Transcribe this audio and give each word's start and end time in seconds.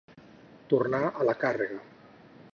Tornar 0.73 1.03
a 1.11 1.29
la 1.31 1.37
càrrega. 1.45 1.81